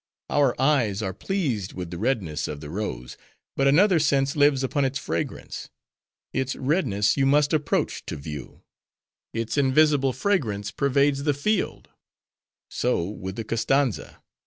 [0.31, 3.17] Our eyes are pleased with the redness of the rose,
[3.55, 5.69] but another sense lives upon its fragrance.
[6.33, 8.63] Its redness you must approach, to view:
[9.31, 11.87] its invisible fragrance pervades the field.
[12.71, 14.15] So, with the Koztanza.